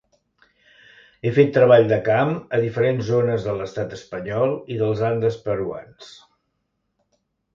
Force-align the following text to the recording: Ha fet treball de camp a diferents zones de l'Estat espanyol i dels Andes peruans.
Ha 1.29 1.33
fet 1.35 1.51
treball 1.57 1.83
de 1.91 1.99
camp 2.07 2.31
a 2.57 2.61
diferents 2.63 3.05
zones 3.11 3.45
de 3.49 3.53
l'Estat 3.59 3.93
espanyol 3.97 4.55
i 4.77 4.77
dels 4.81 5.03
Andes 5.13 5.37
peruans. 5.47 6.11